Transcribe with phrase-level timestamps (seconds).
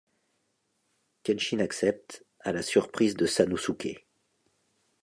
[1.21, 4.07] Kenshin accepte, à la surprise de Sanosuké.